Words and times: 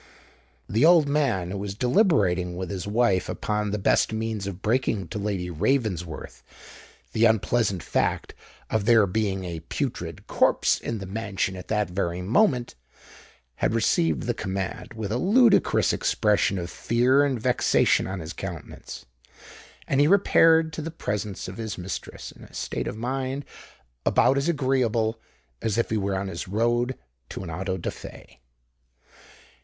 The 0.67 0.83
old 0.83 1.07
man, 1.07 1.51
who 1.51 1.59
was 1.59 1.75
deliberating 1.75 2.57
with 2.57 2.71
his 2.71 2.87
wife 2.87 3.29
upon 3.29 3.69
the 3.69 3.77
best 3.77 4.11
means 4.11 4.47
of 4.47 4.63
breaking 4.63 5.09
to 5.09 5.19
Lady 5.19 5.51
Ravensworth 5.51 6.41
the 7.13 7.25
unpleasant 7.25 7.83
fact 7.83 8.33
of 8.71 8.85
there 8.85 9.05
being 9.05 9.43
a 9.43 9.59
putrid 9.69 10.25
corpse 10.25 10.79
in 10.81 10.97
the 10.97 11.05
mansion 11.05 11.55
at 11.55 11.67
that 11.67 11.87
very 11.87 12.23
moment, 12.23 12.73
received 13.69 14.23
the 14.23 14.33
command 14.33 14.93
with 14.95 15.11
a 15.11 15.19
ludicrous 15.19 15.93
expression 15.93 16.57
of 16.57 16.71
fear 16.71 17.23
and 17.23 17.39
vexation 17.39 18.07
on 18.07 18.21
his 18.21 18.33
countenance; 18.33 19.05
and 19.87 20.01
he 20.01 20.07
repaired 20.07 20.73
to 20.73 20.81
the 20.81 20.89
presence 20.89 21.47
of 21.47 21.57
his 21.57 21.77
mistress 21.77 22.31
in 22.31 22.43
a 22.43 22.55
state 22.55 22.87
of 22.87 22.97
mind 22.97 23.45
about 24.03 24.35
as 24.35 24.49
agreeable 24.49 25.19
as 25.61 25.77
if 25.77 25.91
he 25.91 25.97
were 25.97 26.15
on 26.17 26.27
his 26.27 26.47
road 26.47 26.97
to 27.29 27.43
an 27.43 27.51
auto 27.51 27.77
da 27.77 27.91
fé. 27.91 28.37